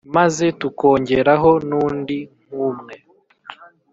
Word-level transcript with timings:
maze 0.15 0.45
tukongeraho 0.59 1.51
n’undi 1.69 2.17
nk’umwe 2.47 2.95